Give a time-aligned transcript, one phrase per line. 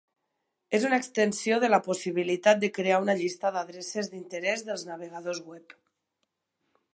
[0.77, 5.77] És una extensió de la possibilitat de crear una llista d'adreces d'interès dels navegadors web.